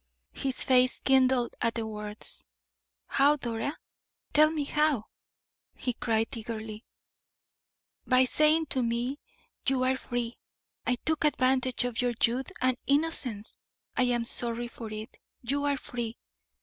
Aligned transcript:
His 0.33 0.63
face 0.63 0.99
kindled 0.99 1.53
at 1.61 1.75
the 1.75 1.85
words. 1.85 2.43
"How, 3.05 3.35
Dora? 3.35 3.77
Tell 4.33 4.49
me 4.49 4.63
how!" 4.63 5.05
he 5.75 5.93
cried, 5.93 6.35
eagerly. 6.35 6.83
"By 8.07 8.23
saying 8.23 8.65
to 8.71 8.81
me: 8.81 9.19
'You 9.67 9.83
are 9.83 9.95
free. 9.97 10.39
I 10.87 10.95
took 10.95 11.23
advantage 11.23 11.83
of 11.83 12.01
your 12.01 12.13
youth 12.19 12.51
and 12.61 12.77
innocence; 12.87 13.59
I 13.95 14.05
am 14.05 14.25
sorry 14.25 14.69
for 14.69 14.91
it. 14.91 15.19
You 15.43 15.65
are 15.65 15.77
free! 15.77 16.17